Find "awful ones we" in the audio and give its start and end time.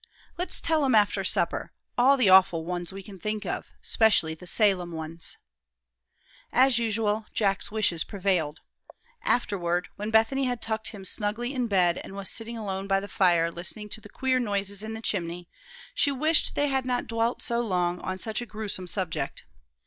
2.27-3.03